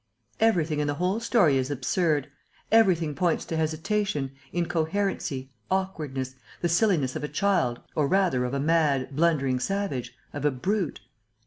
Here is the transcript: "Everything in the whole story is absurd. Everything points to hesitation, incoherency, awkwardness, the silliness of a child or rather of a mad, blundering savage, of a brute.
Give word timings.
"Everything 0.39 0.79
in 0.79 0.87
the 0.87 0.95
whole 0.95 1.19
story 1.19 1.57
is 1.57 1.69
absurd. 1.69 2.27
Everything 2.71 3.13
points 3.13 3.45
to 3.45 3.55
hesitation, 3.55 4.31
incoherency, 4.51 5.51
awkwardness, 5.69 6.33
the 6.61 6.69
silliness 6.69 7.15
of 7.15 7.23
a 7.23 7.27
child 7.27 7.79
or 7.93 8.07
rather 8.07 8.43
of 8.43 8.55
a 8.55 8.59
mad, 8.59 9.15
blundering 9.15 9.59
savage, 9.59 10.15
of 10.33 10.43
a 10.43 10.49
brute. 10.49 11.01